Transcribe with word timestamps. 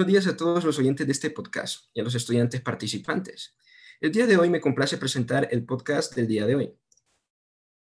Buenos 0.00 0.12
días 0.12 0.26
a 0.28 0.36
todos 0.38 0.64
los 0.64 0.78
oyentes 0.78 1.06
de 1.06 1.12
este 1.12 1.28
podcast 1.28 1.90
y 1.92 2.00
a 2.00 2.02
los 2.02 2.14
estudiantes 2.14 2.62
participantes. 2.62 3.54
El 4.00 4.10
día 4.10 4.26
de 4.26 4.38
hoy 4.38 4.48
me 4.48 4.58
complace 4.58 4.96
presentar 4.96 5.46
el 5.50 5.66
podcast 5.66 6.14
del 6.14 6.26
día 6.26 6.46
de 6.46 6.54
hoy, 6.54 6.74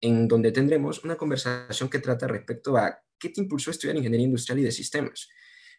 en 0.02 0.28
donde 0.28 0.52
tendremos 0.52 1.04
una 1.04 1.16
conversación 1.16 1.90
que 1.92 2.00
trata 2.00 2.26
respecto 2.26 2.76
a 2.76 3.04
qué 3.20 3.30
te 3.30 3.40
impulsó 3.40 3.70
a 3.70 3.74
estudiar 3.74 3.98
ingeniería 3.98 4.26
industrial 4.26 4.58
y 4.58 4.64
de 4.64 4.72
sistemas. 4.72 5.30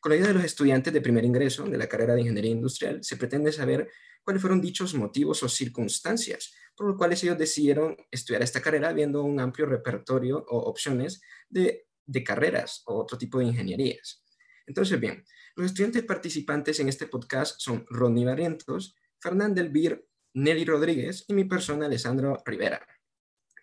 Con 0.01 0.11
la 0.11 0.15
ayuda 0.15 0.29
de 0.29 0.35
los 0.35 0.45
estudiantes 0.45 0.93
de 0.93 1.01
primer 1.01 1.25
ingreso 1.25 1.65
de 1.65 1.77
la 1.77 1.89
carrera 1.89 2.15
de 2.15 2.21
ingeniería 2.21 2.53
industrial, 2.53 3.03
se 3.03 3.17
pretende 3.17 3.51
saber 3.51 3.91
cuáles 4.23 4.41
fueron 4.41 4.61
dichos 4.61 4.95
motivos 4.95 5.43
o 5.43 5.49
circunstancias 5.49 6.55
por 6.77 6.87
los 6.87 6.97
cuales 6.97 7.21
ellos 7.25 7.37
decidieron 7.37 7.97
estudiar 8.13 8.43
esta 8.45 8.63
carrera, 8.63 8.93
viendo 8.93 9.25
un 9.25 9.41
amplio 9.41 9.67
repertorio 9.67 10.39
o 10.49 10.59
opciones 10.71 11.21
de, 11.49 11.89
de 12.07 12.23
carreras 12.23 12.85
o 12.87 12.95
otro 12.95 13.19
tipo 13.19 13.41
de 13.41 13.47
ingenierías. 13.47 14.23
Entonces, 14.69 15.01
bien, 15.01 15.25
los 15.57 15.67
estudiantes 15.67 16.05
participantes 16.05 16.79
en 16.79 16.89
este 16.89 17.09
podcast 17.09 17.59
son 17.59 17.85
Rodney 17.91 18.25
Barrientos, 18.25 18.95
Fernando 19.19 19.61
Elvir, 19.61 20.07
Nelly 20.35 20.65
Rodríguez 20.65 21.25
y 21.27 21.35
mi 21.35 21.45
persona, 21.45 21.87
Alessandro 21.87 22.41
Rivera. 22.45 22.87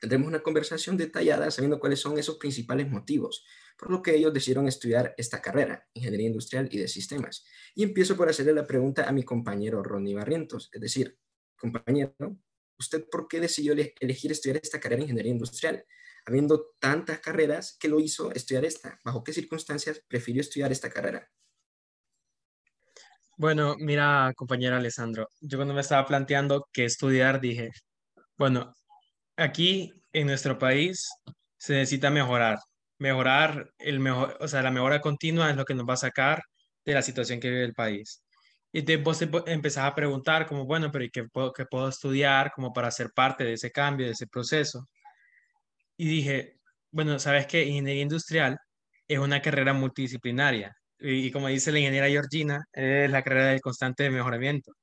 Tendremos 0.02 0.28
una 0.28 0.44
conversación 0.44 0.98
detallada 0.98 1.50
sabiendo 1.52 1.80
cuáles 1.80 2.02
son 2.02 2.18
esos 2.18 2.38
principales 2.38 2.90
motivos 2.90 3.46
por 3.78 3.92
lo 3.92 4.02
que 4.02 4.16
ellos 4.16 4.34
decidieron 4.34 4.68
estudiar 4.68 5.14
esta 5.18 5.42
carrera, 5.42 5.88
Ingeniería 5.94 6.28
Industrial 6.28 6.68
y 6.72 6.78
de 6.78 6.88
Sistemas. 6.88 7.46
Y 7.74 7.84
empiezo 7.84 8.16
por 8.16 8.30
hacerle 8.30 8.54
la 8.54 8.66
pregunta 8.66 9.08
a 9.08 9.12
mi 9.12 9.24
compañero 9.24 9.84
Rodney 9.84 10.14
Barrientos, 10.14 10.70
es 10.72 10.82
decir, 10.82 11.18
compañero, 11.58 12.16
¿usted 12.80 13.06
por 13.10 13.28
qué 13.28 13.40
decidió 13.40 13.74
elegir 13.74 14.32
estudiar 14.32 14.60
esta 14.62 14.80
carrera 14.80 15.00
de 15.00 15.04
Ingeniería 15.04 15.34
Industrial? 15.34 15.86
Habiendo 16.26 16.72
tantas 16.80 17.20
carreras, 17.20 17.78
¿qué 17.80 17.88
lo 17.88 18.00
hizo 18.00 18.32
estudiar 18.32 18.66
esta? 18.66 18.98
¿Bajo 19.04 19.24
qué 19.24 19.32
circunstancias 19.32 20.02
prefirió 20.08 20.42
estudiar 20.42 20.72
esta 20.72 20.90
carrera? 20.90 21.30
Bueno, 23.38 23.76
mira, 23.78 24.32
compañero 24.36 24.78
Alessandro, 24.78 25.28
yo 25.42 25.58
cuando 25.58 25.74
me 25.74 25.82
estaba 25.82 26.06
planteando 26.06 26.68
qué 26.72 26.86
estudiar, 26.86 27.42
dije, 27.42 27.70
bueno, 28.38 28.74
aquí 29.36 29.94
en 30.14 30.28
nuestro 30.28 30.58
país 30.58 31.10
se 31.58 31.74
necesita 31.74 32.10
mejorar, 32.10 32.60
mejorar 32.98 33.70
el 33.78 34.00
mejor, 34.00 34.38
o 34.40 34.48
sea, 34.48 34.62
la 34.62 34.72
mejora 34.72 35.02
continua 35.02 35.50
es 35.50 35.58
lo 35.58 35.66
que 35.66 35.76
nos 35.76 35.88
va 35.88 35.94
a 35.96 35.98
sacar 35.98 36.42
de 36.86 36.94
la 36.94 37.02
situación 37.02 37.40
que 37.40 37.50
vive 37.50 37.66
el 37.66 37.74
país. 37.74 38.24
Y 38.72 38.82
después 38.82 39.30
vos 39.30 39.44
empezás 39.48 39.86
a 39.86 39.96
preguntar 39.96 40.48
como, 40.48 40.66
bueno, 40.66 40.92
pero 40.92 41.06
¿y 41.06 41.10
qué 41.10 41.26
puedo, 41.26 41.54
qué 41.54 41.66
puedo 41.66 41.90
estudiar 41.90 42.52
como 42.54 42.74
para 42.74 42.92
ser 42.92 43.12
parte 43.12 43.44
de 43.44 43.54
ese 43.54 43.72
cambio, 43.72 44.06
de 44.06 44.14
ese 44.14 44.28
proceso? 44.28 44.88
Y 45.98 46.08
dije, 46.08 46.60
bueno, 46.92 47.20
¿sabes 47.20 47.48
qué? 47.48 47.66
Ingeniería 47.66 48.04
industrial 48.04 48.58
es 49.08 49.20
una 49.20 49.42
carrera 49.42 49.74
multidisciplinaria 49.74 50.76
y, 51.00 51.32
como 51.32 51.48
dice 51.48 51.72
la 51.72 51.80
ingeniera 51.80 52.08
Georgina, 52.08 52.66
es 52.74 53.10
la 53.10 53.24
carrera 53.24 53.48
del 53.48 53.62
constante 53.62 54.10
mejoramiento. 54.10 54.74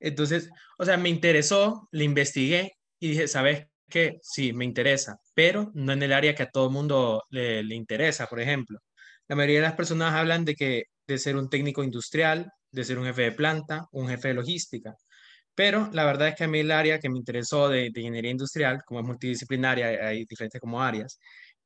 Entonces, 0.00 0.50
o 0.78 0.84
sea, 0.84 0.96
me 0.96 1.08
interesó, 1.08 1.88
le 1.92 2.04
investigué 2.04 2.72
y 3.00 3.10
dije, 3.10 3.28
¿sabes 3.28 3.66
qué? 3.88 4.18
Sí, 4.22 4.52
me 4.52 4.64
interesa, 4.64 5.18
pero 5.34 5.70
no 5.74 5.92
en 5.92 6.02
el 6.02 6.12
área 6.12 6.34
que 6.34 6.44
a 6.44 6.50
todo 6.50 6.70
mundo 6.70 7.24
le, 7.30 7.62
le 7.62 7.74
interesa, 7.74 8.26
por 8.26 8.40
ejemplo. 8.40 8.78
La 9.28 9.36
mayoría 9.36 9.56
de 9.58 9.66
las 9.66 9.74
personas 9.74 10.14
hablan 10.14 10.44
de 10.44 10.54
que 10.54 10.84
de 11.06 11.18
ser 11.18 11.36
un 11.36 11.48
técnico 11.50 11.82
industrial, 11.82 12.50
de 12.70 12.84
ser 12.84 12.98
un 12.98 13.06
jefe 13.06 13.22
de 13.22 13.32
planta, 13.32 13.86
un 13.92 14.08
jefe 14.08 14.28
de 14.28 14.34
logística. 14.34 14.94
Pero 15.58 15.90
la 15.92 16.04
verdad 16.04 16.28
es 16.28 16.36
que 16.36 16.44
a 16.44 16.48
mí 16.48 16.60
el 16.60 16.70
área 16.70 17.00
que 17.00 17.08
me 17.08 17.18
interesó 17.18 17.68
de, 17.68 17.86
ingeniería 17.86 18.30
industrial, 18.30 18.84
como 18.86 19.00
es 19.00 19.06
multidisciplinaria, 19.06 19.88
hay 20.06 20.24
diferentes 20.24 20.60
como 20.60 20.80
áreas, 20.80 21.18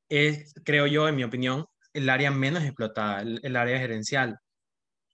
es, 0.09 0.55
creo 0.65 0.87
yo, 0.87 1.09
en 1.09 1.17
mi 1.17 1.25
opinión, 1.25 1.67
el 1.93 2.09
área 2.09 2.31
menos 2.31 2.65
explotada, 2.65 3.21
el, 3.21 3.55
área 3.57 3.79
gerencial. 3.79 4.39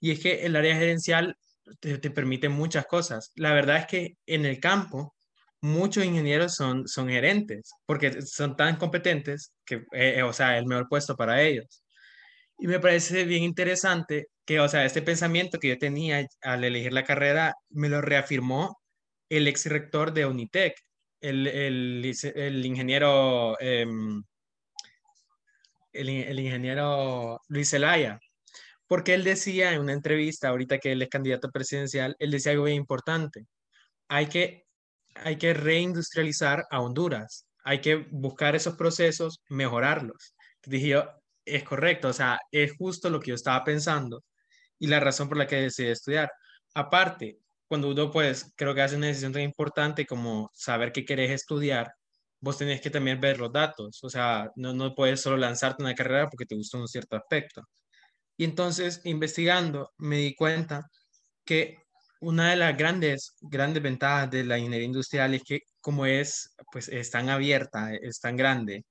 Y 0.00 0.12
es 0.12 0.20
que 0.20 0.46
el 0.46 0.54
área 0.56 0.76
gerencial 0.76 1.36
te, 1.80 1.98
permite 2.12 2.48
muchas 2.48 2.86
cosas. 2.86 3.32
La 3.34 3.52
verdad 3.52 3.78
es 3.78 3.86
que 3.86 4.16
en 4.26 4.46
el 4.46 4.60
campo 4.60 5.16
muchos 5.60 6.04
ingenieros 6.04 6.54
son, 6.54 6.86
son 6.86 7.08
gerentes 7.08 7.72
porque 7.86 8.22
son 8.22 8.56
tan 8.56 8.76
competentes 8.76 9.54
que, 9.64 9.76
eh, 9.92 10.18
eh, 10.18 10.22
o 10.22 10.32
sea, 10.32 10.56
el 10.56 10.66
mejor 10.66 10.88
puesto 10.88 11.16
para 11.16 11.42
ellos. 11.42 11.82
Y 12.58 12.66
me 12.66 12.80
parece 12.80 13.24
bien 13.24 13.44
interesante 13.44 14.28
que, 14.44 14.60
o 14.60 14.68
sea, 14.68 14.84
este 14.84 15.02
pensamiento 15.02 15.58
que 15.58 15.68
yo 15.68 15.78
tenía 15.78 16.26
al 16.42 16.64
elegir 16.64 16.92
la 16.92 17.04
carrera 17.04 17.54
me 17.70 17.88
lo 17.88 18.00
reafirmó 18.00 18.80
el 19.28 19.46
ex 19.46 19.66
rector 19.66 20.12
de 20.12 20.26
Unitec, 20.26 20.74
el, 21.20 21.46
el, 21.46 22.64
ingeniero 22.64 23.58
em, 23.60 24.22
el, 25.92 26.38
ingeniero 26.40 27.40
Luis 27.48 27.70
Zelaya, 27.70 28.18
porque 28.86 29.14
él 29.14 29.24
decía 29.24 29.72
en 29.72 29.80
una 29.80 29.92
entrevista, 29.92 30.48
ahorita 30.48 30.78
que 30.78 30.92
él 30.92 31.02
es 31.02 31.08
candidato 31.08 31.50
presidencial, 31.50 32.16
él 32.18 32.30
decía 32.30 32.52
algo 32.52 32.64
bien 32.64 32.76
importante. 32.78 33.46
Hay 34.08 34.26
que, 34.28 34.64
hay 35.14 35.36
que 35.36 35.54
reindustrializar 35.54 36.66
a 36.70 36.80
Honduras, 36.80 37.46
hay 37.64 37.80
que 37.80 37.96
buscar 38.10 38.56
esos 38.56 38.76
procesos, 38.76 39.40
mejorarlos. 39.48 40.34
Dije 40.64 40.88
yo, 40.88 41.10
es 41.56 41.64
correcto, 41.64 42.08
o 42.08 42.12
sea, 42.12 42.38
es 42.52 42.72
justo 42.76 43.10
lo 43.10 43.20
que 43.20 43.30
yo 43.30 43.34
estaba 43.34 43.64
pensando 43.64 44.24
y 44.78 44.86
la 44.88 45.00
razón 45.00 45.28
por 45.28 45.38
la 45.38 45.46
que 45.46 45.56
decidí 45.56 45.88
estudiar. 45.88 46.30
Aparte, 46.74 47.38
cuando 47.68 47.90
uno 47.90 48.10
pues 48.10 48.52
creo 48.56 48.74
que 48.74 48.82
hace 48.82 48.96
una 48.96 49.08
decisión 49.08 49.32
tan 49.32 49.42
importante 49.42 50.06
como 50.06 50.50
saber 50.54 50.92
qué 50.92 51.04
querés 51.04 51.30
estudiar, 51.30 51.92
vos 52.40 52.58
tenés 52.58 52.80
que 52.80 52.90
también 52.90 53.20
ver 53.20 53.38
los 53.38 53.52
datos, 53.52 54.02
o 54.04 54.10
sea, 54.10 54.50
no, 54.56 54.72
no 54.74 54.94
puedes 54.94 55.20
solo 55.20 55.36
lanzarte 55.36 55.82
una 55.82 55.94
carrera 55.94 56.28
porque 56.30 56.46
te 56.46 56.54
gustó 56.56 56.78
un 56.78 56.88
cierto 56.88 57.16
aspecto. 57.16 57.62
Y 58.36 58.44
entonces, 58.44 59.00
investigando, 59.04 59.92
me 59.98 60.18
di 60.18 60.34
cuenta 60.34 60.88
que 61.44 61.78
una 62.20 62.50
de 62.50 62.56
las 62.56 62.76
grandes, 62.76 63.34
grandes 63.40 63.82
ventajas 63.82 64.30
de 64.30 64.44
la 64.44 64.58
ingeniería 64.58 64.86
industrial 64.86 65.34
es 65.34 65.42
que 65.44 65.60
como 65.80 66.06
es, 66.06 66.54
pues 66.72 66.88
es 66.88 67.10
tan 67.10 67.28
abierta, 67.28 67.94
es 67.94 68.20
tan 68.20 68.36
grande, 68.36 68.84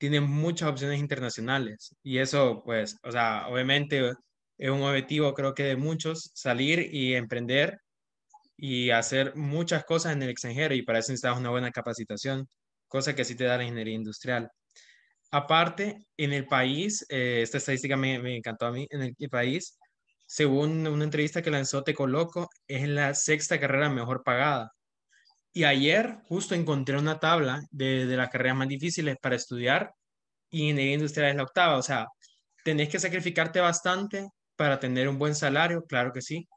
tiene 0.00 0.20
muchas 0.20 0.70
opciones 0.70 0.98
internacionales. 1.00 1.94
Y 2.02 2.18
eso, 2.18 2.62
pues, 2.64 2.96
o 3.04 3.12
sea, 3.12 3.46
obviamente 3.48 4.12
es 4.58 4.70
un 4.70 4.82
objetivo, 4.82 5.34
creo 5.34 5.54
que 5.54 5.64
de 5.64 5.76
muchos, 5.76 6.32
salir 6.34 6.88
y 6.92 7.14
emprender 7.14 7.78
y 8.56 8.90
hacer 8.90 9.36
muchas 9.36 9.84
cosas 9.84 10.14
en 10.14 10.22
el 10.22 10.30
extranjero 10.30 10.74
y 10.74 10.82
para 10.82 11.00
eso 11.00 11.12
necesitas 11.12 11.38
una 11.38 11.50
buena 11.50 11.70
capacitación 11.72 12.48
cosa 12.90 13.14
que 13.14 13.24
sí 13.24 13.36
te 13.36 13.44
da 13.44 13.56
la 13.56 13.64
ingeniería 13.64 13.94
industrial. 13.94 14.50
Aparte, 15.30 16.06
en 16.16 16.32
el 16.32 16.46
país, 16.46 17.06
eh, 17.08 17.40
esta 17.42 17.58
estadística 17.58 17.96
me, 17.96 18.18
me, 18.18 18.36
encantó 18.36 18.66
a 18.66 18.72
mí, 18.72 18.86
en 18.90 19.02
el, 19.02 19.30
país, 19.30 19.78
según 20.26 20.86
una 20.86 21.04
entrevista 21.04 21.42
que 21.42 21.50
lanzó 21.52 21.84
Te 21.84 21.94
Coloco, 21.94 22.50
es 22.66 22.88
la 22.88 23.14
sexta 23.14 23.60
carrera 23.60 23.88
mejor 23.90 24.22
pagada. 24.24 24.72
Y 25.52 25.64
ayer 25.64 26.18
justo 26.28 26.54
encontré 26.54 26.96
una 26.98 27.18
tabla 27.20 27.62
de, 27.70 28.06
de 28.06 28.16
las 28.16 28.30
carreras 28.30 28.56
más 28.56 28.68
difíciles 28.68 29.16
para 29.20 29.36
estudiar 29.36 29.92
y 30.50 30.62
ingeniería 30.62 30.94
industrial 30.94 31.30
es 31.30 31.36
la 31.36 31.42
octava. 31.44 31.78
O 31.78 31.82
sea, 31.82 32.06
tenés 32.64 32.88
que 32.88 33.00
sacrificarte 33.00 33.60
bastante 33.60 34.28
para 34.56 34.80
tener 34.80 35.08
un 35.08 35.18
buen 35.18 35.34
salario, 35.34 35.84
claro 35.86 36.12
que 36.12 36.22
sí. 36.22 36.48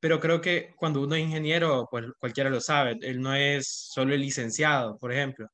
Pero 0.00 0.20
creo 0.20 0.40
que 0.40 0.74
cuando 0.76 1.02
uno 1.02 1.16
es 1.16 1.22
ingeniero, 1.24 1.88
pues 1.90 2.06
cualquiera 2.20 2.50
lo 2.50 2.60
sabe, 2.60 2.98
él 3.02 3.20
no 3.22 3.34
es 3.34 3.68
solo 3.92 4.14
el 4.14 4.20
licenciado, 4.22 4.98
por 4.98 5.12
ejemplo 5.12 5.48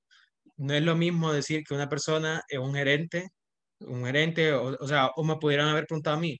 no 0.61 0.75
es 0.75 0.83
lo 0.83 0.97
mismo 0.97 1.33
decir 1.33 1.65
que 1.65 1.75
una 1.75 1.89
persona 1.89 2.43
es 2.49 2.59
un 2.59 2.75
gerente, 2.75 3.31
un 3.81 4.05
gerente, 4.05 4.53
o, 4.53 4.87
sea, 4.87 5.09
o 5.17 5.25
me 5.25 5.37
pudieran 5.37 5.69
haber 5.69 5.87
preguntado 5.87 6.17
a 6.19 6.21
mí, 6.21 6.39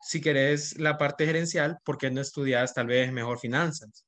si 0.00 0.20
querés 0.20 0.78
la 0.78 0.98
parte 0.98 1.26
gerencial, 1.26 1.78
¿por 1.84 1.98
qué 1.98 2.10
no 2.10 2.20
estudias 2.22 2.74
tal 2.74 2.86
vez 2.88 3.12
mejor 3.12 3.38
finanzas? 3.40 4.06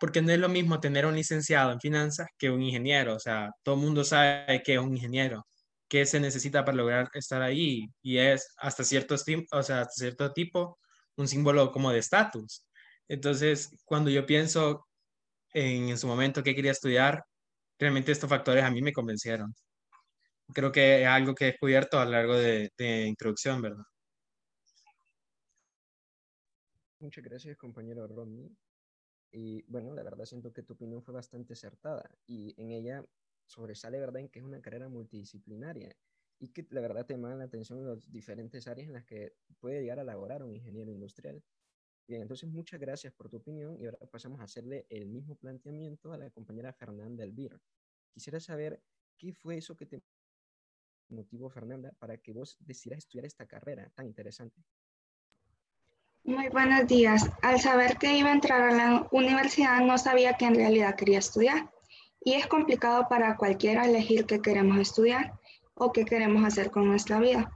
Porque 0.00 0.22
no 0.22 0.32
es 0.32 0.38
lo 0.40 0.48
mismo 0.48 0.80
tener 0.80 1.06
un 1.06 1.14
licenciado 1.14 1.72
en 1.72 1.80
finanzas 1.80 2.28
que 2.38 2.50
un 2.50 2.62
ingeniero, 2.62 3.14
o 3.16 3.20
sea, 3.20 3.50
todo 3.62 3.76
el 3.76 3.82
mundo 3.82 4.02
sabe 4.04 4.62
que 4.64 4.74
es 4.74 4.80
un 4.80 4.94
ingeniero, 4.96 5.46
qué 5.88 6.06
se 6.06 6.20
necesita 6.20 6.64
para 6.64 6.76
lograr 6.78 7.10
estar 7.14 7.42
ahí, 7.42 7.86
y 8.02 8.18
es 8.18 8.54
hasta 8.58 8.84
cierto, 8.84 9.14
o 9.14 9.62
sea, 9.62 9.82
hasta 9.82 9.92
cierto 9.92 10.32
tipo 10.32 10.78
un 11.16 11.28
símbolo 11.28 11.70
como 11.72 11.92
de 11.92 11.98
estatus. 12.00 12.64
Entonces, 13.08 13.70
cuando 13.84 14.10
yo 14.10 14.26
pienso 14.26 14.86
en, 15.52 15.90
en 15.90 15.98
su 15.98 16.06
momento 16.06 16.42
qué 16.42 16.54
quería 16.54 16.72
estudiar, 16.72 17.24
realmente 17.78 18.12
estos 18.12 18.30
factores 18.30 18.64
a 18.64 18.70
mí 18.70 18.82
me 18.82 18.92
convencieron. 18.92 19.54
Creo 20.54 20.72
que 20.72 21.02
es 21.02 21.08
algo 21.08 21.34
que 21.34 21.44
he 21.44 21.52
descubierto 21.52 21.98
a 21.98 22.04
lo 22.04 22.12
largo 22.12 22.36
de, 22.36 22.70
de 22.78 23.06
introducción, 23.06 23.62
¿verdad? 23.62 23.84
Muchas 27.00 27.24
gracias, 27.24 27.56
compañero 27.56 28.06
Rodney. 28.06 28.50
Y 29.32 29.62
bueno, 29.70 29.94
la 29.94 30.02
verdad 30.02 30.24
siento 30.24 30.52
que 30.52 30.62
tu 30.62 30.74
opinión 30.74 31.02
fue 31.02 31.14
bastante 31.14 31.52
acertada 31.54 32.18
y 32.26 32.60
en 32.60 32.72
ella 32.72 33.08
sobresale, 33.46 34.00
¿verdad?, 34.00 34.22
en 34.22 34.28
que 34.28 34.40
es 34.40 34.44
una 34.44 34.60
carrera 34.62 34.88
multidisciplinaria 34.88 35.96
y 36.38 36.52
que 36.52 36.66
la 36.70 36.80
verdad 36.80 37.06
te 37.06 37.14
llama 37.14 37.34
la 37.36 37.44
atención 37.44 37.86
las 37.86 38.10
diferentes 38.10 38.66
áreas 38.66 38.88
en 38.88 38.94
las 38.94 39.04
que 39.04 39.36
puede 39.58 39.82
llegar 39.82 39.98
a 40.00 40.04
laborar 40.04 40.42
un 40.42 40.54
ingeniero 40.54 40.90
industrial. 40.92 41.44
Bien, 42.08 42.22
entonces 42.22 42.50
muchas 42.50 42.80
gracias 42.80 43.14
por 43.14 43.28
tu 43.30 43.38
opinión 43.38 43.78
y 43.80 43.86
ahora 43.86 43.98
pasamos 44.10 44.40
a 44.40 44.44
hacerle 44.44 44.86
el 44.90 45.06
mismo 45.06 45.38
planteamiento 45.38 46.12
a 46.12 46.18
la 46.18 46.30
compañera 46.30 46.72
Fernanda 46.72 47.24
Elvira. 47.24 47.62
Quisiera 48.10 48.40
saber 48.40 48.84
qué 49.18 49.32
fue 49.32 49.58
eso 49.58 49.76
que 49.76 49.86
te 49.86 50.04
motivó, 51.08 51.50
Fernanda, 51.50 51.92
para 51.98 52.18
que 52.18 52.32
vos 52.32 52.56
decidieras 52.60 53.04
estudiar 53.04 53.26
esta 53.26 53.46
carrera 53.46 53.90
tan 53.94 54.06
interesante. 54.06 54.64
Muy 56.24 56.48
buenos 56.48 56.86
días. 56.86 57.30
Al 57.40 57.58
saber 57.60 57.96
que 57.96 58.16
iba 58.16 58.28
a 58.28 58.34
entrar 58.34 58.60
a 58.60 58.74
la 58.74 59.08
universidad, 59.10 59.80
no 59.80 59.96
sabía 59.96 60.34
que 60.34 60.44
en 60.44 60.54
realidad 60.54 60.94
quería 60.94 61.18
estudiar. 61.18 61.70
Y 62.22 62.34
es 62.34 62.46
complicado 62.46 63.08
para 63.08 63.36
cualquiera 63.38 63.86
elegir 63.86 64.26
qué 64.26 64.40
queremos 64.40 64.78
estudiar 64.78 65.32
o 65.74 65.92
qué 65.92 66.04
queremos 66.04 66.44
hacer 66.44 66.70
con 66.70 66.86
nuestra 66.86 67.18
vida. 67.20 67.50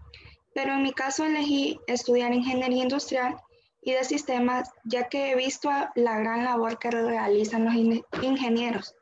Pero 0.55 0.73
en 0.73 0.83
mi 0.83 0.93
caso 0.93 1.25
elegí 1.25 1.79
estudiar 1.87 2.33
ingeniería 2.33 2.83
industrial 2.83 3.37
y 3.83 3.93
de 3.93 4.03
sistemas, 4.03 4.71
ya 4.85 5.09
que 5.09 5.33
he 5.33 5.37
visto 5.37 5.69
la 5.95 6.19
gran 6.19 6.45
labor 6.45 6.79
que 6.79 6.91
realizan 6.91 7.67
los 7.67 7.75
ingenieros 8.23 8.95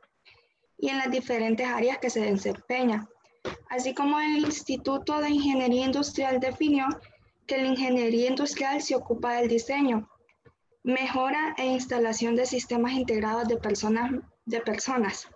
y 0.77 0.89
en 0.89 0.97
las 0.97 1.09
diferentes 1.09 1.65
áreas 1.65 1.99
que 1.99 2.09
se 2.09 2.19
desempeñan. 2.19 3.07
Así 3.69 3.93
como 3.93 4.19
el 4.19 4.39
Instituto 4.39 5.19
de 5.21 5.29
Ingeniería 5.29 5.85
Industrial 5.85 6.41
definió 6.41 6.85
que 7.47 7.57
la 7.57 7.67
ingeniería 7.67 8.29
industrial 8.29 8.81
se 8.81 8.95
ocupa 8.95 9.33
del 9.35 9.49
diseño, 9.49 10.09
mejora 10.83 11.55
e 11.57 11.65
instalación 11.65 12.35
de 12.35 12.45
sistemas 12.45 12.93
integrados 12.93 13.47
de 13.47 13.57
personas, 13.57 14.11
de 14.45 14.61
personas 14.61 15.27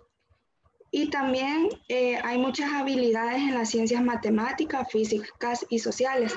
y 0.90 1.10
también 1.10 1.68
eh, 1.88 2.18
hay 2.24 2.38
muchas 2.38 2.72
habilidades 2.72 3.38
en 3.38 3.54
las 3.54 3.70
ciencias 3.70 4.02
matemáticas, 4.02 4.90
físicas 4.90 5.66
y 5.68 5.78
sociales, 5.78 6.34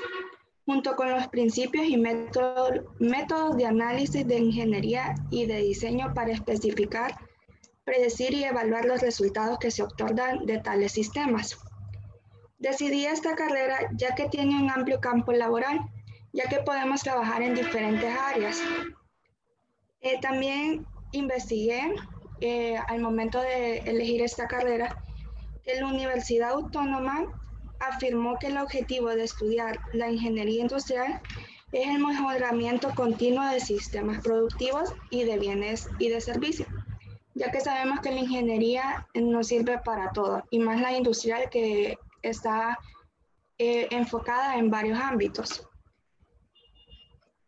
junto 0.66 0.96
con 0.96 1.10
los 1.10 1.28
principios 1.28 1.86
y 1.88 1.98
métodos, 1.98 2.82
métodos 3.00 3.58
de 3.58 3.66
análisis 3.66 4.28
de 4.28 4.38
ingeniería 4.38 5.16
y 5.30 5.46
de 5.46 5.58
diseño 5.58 6.14
para 6.14 6.34
especificar, 6.34 7.16
predecir 7.86 8.34
y 8.34 8.44
evaluar 8.44 8.86
los 8.86 9.02
resultados 9.02 9.58
que 9.58 9.72
se 9.72 9.84
otorgan 9.84 10.46
de 10.46 10.60
tales 10.60 10.92
sistemas. 10.92 11.58
Decidí 12.62 13.08
esta 13.08 13.36
carrera 13.36 13.90
ya 13.96 14.14
que 14.14 14.30
tiene 14.30 14.56
un 14.56 14.70
amplio 14.70 15.00
campo 15.00 15.32
laboral, 15.32 15.80
ya 16.32 16.48
que 16.48 16.60
podemos 16.60 17.02
trabajar 17.02 17.42
en 17.42 17.56
diferentes 17.56 18.16
áreas. 18.16 18.62
Eh, 20.02 20.20
también 20.22 20.86
investigué 21.12 21.96
eh, 22.40 22.78
al 22.88 23.02
momento 23.02 23.42
de 23.42 23.80
elegir 23.80 24.22
esta 24.22 24.48
carrera, 24.48 24.96
que 25.64 25.80
la 25.80 25.88
Universidad 25.88 26.52
Autónoma 26.52 27.26
afirmó 27.80 28.38
que 28.38 28.48
el 28.48 28.58
objetivo 28.58 29.10
de 29.10 29.24
estudiar 29.24 29.80
la 29.94 30.12
ingeniería 30.12 30.62
industrial 30.62 31.20
es 31.72 31.88
el 31.88 31.98
mejoramiento 31.98 32.94
continuo 32.94 33.44
de 33.46 33.60
sistemas 33.60 34.22
productivos 34.22 34.94
y 35.10 35.24
de 35.24 35.40
bienes 35.40 35.90
y 35.98 36.10
de 36.10 36.22
servicios, 36.22 36.70
ya 37.34 37.50
que 37.50 37.60
sabemos 37.60 38.02
que 38.02 38.12
la 38.12 38.20
ingeniería 38.20 39.08
nos 39.16 39.48
sirve 39.48 39.80
para 39.80 40.12
todo, 40.12 40.44
y 40.52 40.60
más 40.60 40.80
la 40.80 40.94
industrial 40.94 41.50
que 41.50 41.98
está 42.22 42.78
eh, 43.58 43.88
enfocada 43.92 44.58
en 44.58 44.70
varios 44.70 45.00
ámbitos. 45.00 45.68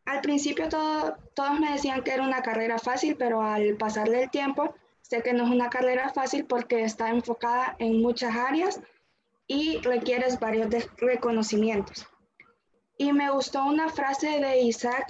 Al 0.05 0.21
principio 0.21 0.67
todos 0.69 1.59
me 1.59 1.71
decían 1.71 2.03
que 2.03 2.11
era 2.11 2.23
una 2.23 2.41
carrera 2.41 2.77
fácil, 2.77 3.15
pero 3.15 3.41
al 3.41 3.77
pasarle 3.77 4.23
el 4.23 4.29
tiempo 4.29 4.75
Sé 5.03 5.21
que 5.21 5.33
no 5.33 5.43
es 5.43 5.51
una 5.51 5.69
carrera 5.69 6.09
fácil 6.09 6.45
porque 6.45 6.83
está 6.83 7.09
enfocada 7.09 7.75
en 7.77 8.01
muchas 8.01 8.35
áreas 8.35 8.79
y 9.47 9.77
requiere 9.79 10.25
varios 10.39 10.69
reconocimientos. 10.97 12.07
Y 12.97 13.11
me 13.11 13.29
gustó 13.29 13.65
una 13.65 13.89
frase 13.89 14.39
de 14.39 14.61
Isaac, 14.61 15.05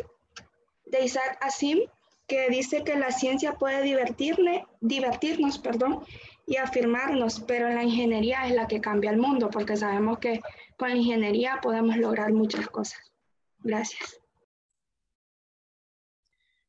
de 0.86 1.06
Isaac 1.06 1.38
Asim 1.42 1.80
que 2.27 2.50
dice 2.50 2.83
que 2.83 2.95
la 2.95 3.12
ciencia 3.12 3.54
puede 3.54 3.83
divertirle, 3.83 4.65
divertirnos 4.81 5.60
perdón, 5.60 6.04
y 6.45 6.57
afirmarnos, 6.57 7.40
pero 7.42 7.69
la 7.69 7.84
ingeniería 7.84 8.48
es 8.48 8.54
la 8.54 8.68
que 8.68 8.81
cambia 8.81 9.12
el 9.12 9.18
mundo, 9.18 9.50
porque 9.50 9.78
sabemos 9.78 10.19
que 10.19 10.42
con 10.78 10.90
la 10.90 10.95
ingeniería 10.95 11.60
podemos 11.62 11.98
lograr 11.98 12.34
muchas 12.34 12.68
cosas. 12.68 13.00
Gracias. 13.60 14.19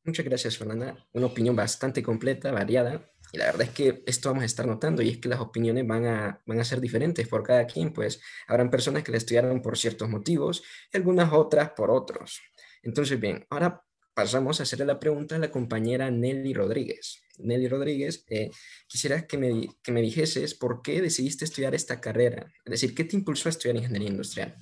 Muchas 0.03 0.25
gracias, 0.25 0.57
Fernanda. 0.57 0.95
Una 1.13 1.25
opinión 1.25 1.55
bastante 1.55 2.03
completa, 2.03 2.51
variada. 2.51 3.11
Y 3.33 3.37
la 3.37 3.45
verdad 3.45 3.63
es 3.63 3.71
que 3.71 4.03
esto 4.05 4.29
vamos 4.29 4.43
a 4.43 4.45
estar 4.45 4.67
notando 4.67 5.01
y 5.01 5.09
es 5.09 5.17
que 5.17 5.27
las 5.27 5.39
opiniones 5.39 5.85
van 5.85 6.05
a, 6.05 6.41
van 6.45 6.59
a 6.59 6.63
ser 6.63 6.79
diferentes 6.79 7.27
por 7.27 7.43
cada 7.43 7.65
quien, 7.65 7.91
pues 7.91 8.21
habrán 8.47 8.69
personas 8.69 9.03
que 9.03 9.11
la 9.11 9.17
estudiaron 9.17 9.61
por 9.61 9.77
ciertos 9.77 10.07
motivos 10.07 10.63
y 10.93 10.97
algunas 10.97 11.33
otras 11.33 11.71
por 11.71 11.89
otros. 11.89 12.39
Entonces, 12.83 13.19
bien, 13.19 13.45
ahora 13.49 13.84
pasamos 14.15 14.59
a 14.59 14.63
hacerle 14.63 14.85
la 14.85 14.99
pregunta 14.99 15.35
a 15.35 15.39
la 15.39 15.51
compañera 15.51 16.09
Nelly 16.09 16.53
Rodríguez. 16.53 17.21
Nelly 17.37 17.67
Rodríguez, 17.67 18.25
eh, 18.29 18.49
quisiera 18.87 19.27
que 19.27 19.37
me, 19.37 19.67
que 19.83 19.91
me 19.91 20.01
dijeses 20.01 20.55
por 20.55 20.81
qué 20.81 21.01
decidiste 21.01 21.43
estudiar 21.43 21.75
esta 21.75 21.99
carrera, 21.99 22.47
es 22.63 22.71
decir, 22.71 22.95
¿qué 22.95 23.03
te 23.03 23.17
impulsó 23.17 23.49
a 23.49 23.51
estudiar 23.51 23.75
ingeniería 23.75 24.09
industrial? 24.09 24.55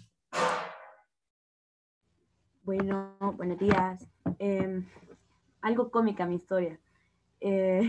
Bueno, 2.64 3.16
buenos 3.38 3.60
días. 3.60 4.08
Em, 4.40 4.88
algo 5.62 5.92
cómica 5.92 6.26
mi 6.26 6.36
historia. 6.36 6.80
Eh, 7.40 7.82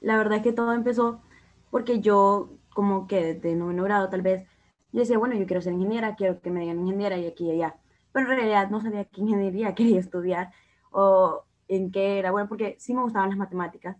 la 0.00 0.16
verdad 0.16 0.38
es 0.38 0.42
que 0.42 0.52
todo 0.52 0.72
empezó 0.72 1.22
porque 1.70 2.00
yo, 2.00 2.58
como 2.74 3.06
que 3.06 3.34
de 3.34 3.54
noveno 3.54 3.84
grado 3.84 4.08
tal 4.08 4.22
vez, 4.22 4.48
yo 4.90 5.00
decía, 5.00 5.18
bueno, 5.18 5.36
yo 5.36 5.46
quiero 5.46 5.62
ser 5.62 5.74
ingeniera, 5.74 6.16
quiero 6.16 6.40
que 6.40 6.50
me 6.50 6.60
digan 6.60 6.80
ingeniera 6.80 7.16
y 7.16 7.26
aquí 7.26 7.46
y 7.46 7.52
allá. 7.52 7.76
Pero 8.12 8.26
en 8.26 8.38
realidad 8.38 8.70
no 8.70 8.80
sabía 8.80 9.04
qué 9.04 9.20
ingeniería 9.20 9.74
quería 9.76 10.00
estudiar 10.00 10.50
o 10.92 11.44
en 11.68 11.90
qué 11.90 12.18
era. 12.18 12.30
Bueno, 12.30 12.48
porque 12.48 12.76
sí 12.78 12.94
me 12.94 13.02
gustaban 13.02 13.30
las 13.30 13.38
matemáticas, 13.38 13.96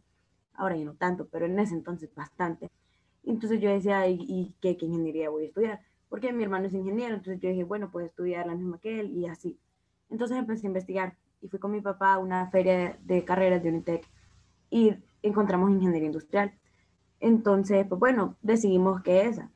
ahora 0.55 0.77
ya 0.77 0.85
no 0.85 0.95
tanto, 0.95 1.27
pero 1.31 1.47
en 1.47 1.59
ese 1.59 1.75
entonces 1.75 2.15
bastante. 2.15 2.71
Entonces 3.25 3.61
yo 3.61 3.71
decía, 3.71 4.07
¿y, 4.09 4.55
qué, 4.61 4.77
qué 4.77 4.87
ingeniería 4.87 5.31
voy 5.31 5.45
a 5.45 5.49
estudiar? 5.49 5.81
Porque 6.09 6.33
mi 6.33 6.43
hermano 6.43 6.67
es 6.67 6.75
ingeniero, 6.75 7.15
entonces 7.15 7.41
yo 7.41 7.49
dije, 7.49 7.65
bueno, 7.65 7.91
puedo 7.91 8.07
estudiar 8.07 8.47
la 8.47 8.55
misma 8.55 8.79
que 8.79 9.01
él 9.01 9.11
y 9.17 9.27
así. 9.27 9.59
Entonces 10.11 10.37
empecé 10.37 10.67
a 10.67 10.69
investigar 10.69 11.17
y 11.41 11.49
fui 11.49 11.59
con 11.59 11.73
mi 11.73 11.81
papá 11.81 12.15
a 12.15 12.19
una 12.19 12.51
feria 12.51 12.99
de 13.03 13.25
carreras 13.25 13.63
de 13.63 13.71
Unitec 13.71 14.07
y 14.71 14.95
encontramos 15.23 15.71
ingeniería 15.71 16.07
industrial. 16.07 16.53
Entonces, 17.21 17.87
pues 17.89 17.99
bueno, 17.99 18.37
decidimos 18.43 19.03
que 19.03 19.23
esa. 19.23 19.51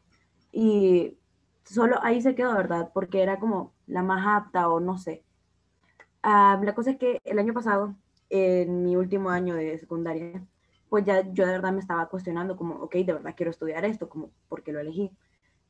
Y 0.52 1.18
solo 1.64 1.96
ahí 2.02 2.22
se 2.22 2.34
quedó, 2.34 2.54
¿verdad? 2.54 2.90
Porque 2.94 3.22
era 3.22 3.38
como 3.38 3.72
la 3.86 4.02
más 4.02 4.24
apta 4.26 4.68
o 4.68 4.80
no 4.80 4.98
sé. 4.98 5.24
La 6.26 6.74
cosa 6.74 6.90
es 6.90 6.98
que 6.98 7.20
el 7.24 7.38
año 7.38 7.54
pasado, 7.54 7.94
en 8.30 8.82
mi 8.82 8.96
último 8.96 9.30
año 9.30 9.54
de 9.54 9.78
secundaria, 9.78 10.44
pues 10.88 11.04
ya 11.04 11.22
yo 11.32 11.46
de 11.46 11.52
verdad 11.52 11.72
me 11.72 11.80
estaba 11.80 12.08
cuestionando 12.08 12.56
como, 12.56 12.76
ok, 12.76 12.96
de 12.96 13.12
verdad 13.12 13.34
quiero 13.36 13.50
estudiar 13.50 13.84
esto, 13.84 14.08
como, 14.08 14.30
¿por 14.48 14.62
qué 14.62 14.72
lo 14.72 14.80
elegí? 14.80 15.12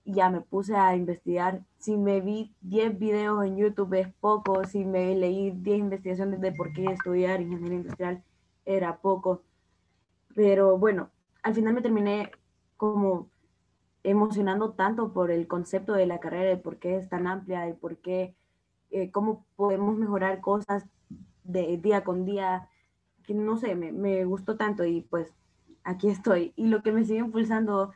ya 0.06 0.30
me 0.30 0.40
puse 0.40 0.74
a 0.76 0.94
investigar. 0.96 1.62
Si 1.78 1.96
me 1.96 2.20
vi 2.20 2.54
10 2.62 2.98
videos 2.98 3.44
en 3.44 3.56
YouTube 3.56 3.94
es 3.94 4.08
poco, 4.20 4.64
si 4.64 4.84
me 4.84 5.14
leí 5.16 5.50
10 5.50 5.78
investigaciones 5.78 6.40
de 6.40 6.52
por 6.52 6.72
qué 6.72 6.84
estudiar 6.86 7.40
ingeniería 7.40 7.78
industrial 7.78 8.22
era 8.64 8.98
poco. 8.98 9.42
Pero 10.34 10.78
bueno, 10.78 11.10
al 11.42 11.54
final 11.54 11.74
me 11.74 11.82
terminé 11.82 12.30
como 12.76 13.28
emocionando 14.04 14.72
tanto 14.72 15.12
por 15.12 15.30
el 15.32 15.48
concepto 15.48 15.92
de 15.94 16.06
la 16.06 16.20
carrera, 16.20 16.52
y 16.52 16.56
por 16.56 16.78
qué 16.78 16.96
es 16.96 17.08
tan 17.08 17.26
amplia, 17.26 17.68
y 17.68 17.72
por 17.72 17.96
qué, 17.98 18.36
eh, 18.90 19.10
cómo 19.10 19.46
podemos 19.56 19.96
mejorar 19.96 20.40
cosas 20.40 20.84
de 21.44 21.76
día 21.78 22.04
con 22.04 22.24
día, 22.24 22.68
que 23.24 23.34
no 23.34 23.56
sé, 23.56 23.74
me, 23.74 23.92
me 23.92 24.24
gustó 24.24 24.56
tanto 24.56 24.84
y 24.84 25.02
pues 25.02 25.32
aquí 25.84 26.08
estoy. 26.08 26.52
Y 26.56 26.66
lo 26.66 26.82
que 26.82 26.92
me 26.92 27.04
sigue 27.04 27.20
impulsando 27.20 27.92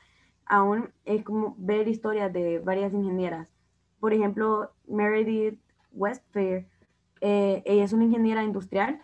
aún 0.46 0.92
es 1.04 1.22
como 1.22 1.54
ver 1.58 1.88
historias 1.88 2.32
de 2.32 2.58
varias 2.58 2.92
ingenieras. 2.92 3.48
Por 4.00 4.12
ejemplo, 4.12 4.72
Meredith 4.86 5.60
Westfair, 5.92 6.66
eh, 7.20 7.62
ella 7.66 7.84
es 7.84 7.92
una 7.92 8.04
ingeniera 8.04 8.42
industrial 8.42 9.02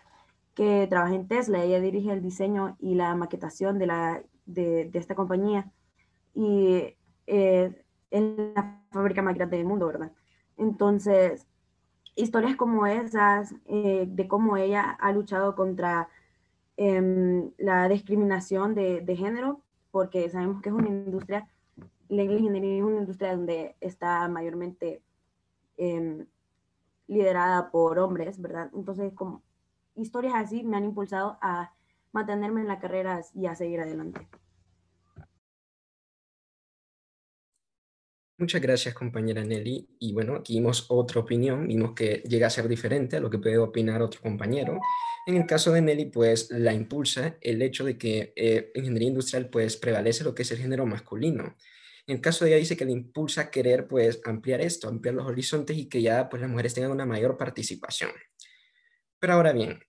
que 0.55 0.87
trabaja 0.89 1.13
en 1.13 1.27
Tesla, 1.27 1.63
ella 1.63 1.79
dirige 1.79 2.11
el 2.11 2.21
diseño 2.21 2.75
y 2.79 2.95
la 2.95 3.13
maquetación 3.15 3.77
de, 3.77 3.87
la, 3.87 4.23
de, 4.45 4.89
esta 4.93 5.13
compañía 5.13 5.71
y 6.33 6.95
eh, 7.27 7.83
es 8.09 8.23
la 8.55 8.81
fábrica 8.91 9.21
más 9.21 9.35
grande 9.35 9.57
del 9.57 9.67
mundo, 9.67 9.87
¿verdad? 9.87 10.11
Entonces, 10.57 11.47
historias 12.17 12.55
como 12.57 12.87
esas, 12.87 13.55
eh, 13.67 14.05
de 14.07 14.27
cómo 14.27 14.57
ella 14.57 14.97
ha 14.99 15.11
luchado 15.11 15.55
contra 15.55 16.09
em, 16.77 17.51
la 17.57 17.87
discriminación 17.87 18.75
de, 18.75 19.15
género, 19.17 19.61
porque 19.91 20.29
sabemos 20.29 20.61
que 20.61 20.69
es 20.69 20.75
una 20.75 20.89
industria, 20.89 21.47
la 22.09 22.23
ingeniería 22.23 22.77
es 22.77 22.83
una 22.83 22.99
industria 23.01 23.35
donde 23.35 23.75
está 23.81 24.27
mayormente 24.27 25.01
em, 25.77 26.25
liderada 27.07 27.71
por 27.71 27.99
hombres, 27.99 28.41
¿verdad? 28.41 28.69
Entonces, 28.73 29.13
como 29.13 29.43
historias 29.95 30.35
así 30.35 30.63
me 30.63 30.77
han 30.77 30.85
impulsado 30.85 31.37
a 31.41 31.73
mantenerme 32.11 32.61
en 32.61 32.67
la 32.67 32.79
carrera 32.79 33.21
y 33.33 33.45
a 33.47 33.55
seguir 33.55 33.81
adelante. 33.81 34.27
Muchas 38.39 38.61
gracias, 38.61 38.93
compañera 38.93 39.43
Nelly. 39.43 39.89
Y 39.99 40.13
bueno, 40.13 40.35
aquí 40.35 40.53
vimos 40.53 40.85
otra 40.89 41.21
opinión, 41.21 41.67
vimos 41.67 41.93
que 41.93 42.21
llega 42.27 42.45
a 42.45 42.51
ser 42.51 42.67
diferente 42.67 43.17
a 43.17 43.19
lo 43.19 43.31
que 43.31 43.39
puede 43.39 43.57
opinar 43.57 44.03
otro 44.03 44.21
compañero. 44.21 44.79
En 45.25 45.37
el 45.37 45.47
caso 45.47 45.71
de 45.71 45.81
Nelly, 45.81 46.05
pues 46.05 46.51
la 46.51 46.71
impulsa 46.71 47.37
el 47.41 47.63
hecho 47.63 47.83
de 47.83 47.97
que 47.97 48.33
eh, 48.35 48.71
en 48.75 48.83
ingeniería 48.83 49.09
industrial 49.09 49.49
pues 49.49 49.75
prevalece 49.77 50.23
lo 50.23 50.35
que 50.35 50.43
es 50.43 50.51
el 50.51 50.59
género 50.59 50.85
masculino. 50.85 51.55
En 52.05 52.17
el 52.17 52.21
caso 52.21 52.45
de 52.45 52.51
ella 52.51 52.59
dice 52.59 52.77
que 52.77 52.85
le 52.85 52.91
impulsa 52.91 53.49
querer 53.49 53.87
pues 53.87 54.21
ampliar 54.23 54.61
esto, 54.61 54.87
ampliar 54.87 55.15
los 55.15 55.25
horizontes 55.25 55.75
y 55.75 55.89
que 55.89 56.03
ya 56.03 56.29
pues 56.29 56.39
las 56.39 56.49
mujeres 56.51 56.75
tengan 56.75 56.91
una 56.91 57.07
mayor 57.07 57.37
participación. 57.37 58.11
Pero 59.19 59.33
ahora 59.33 59.51
bien, 59.51 59.79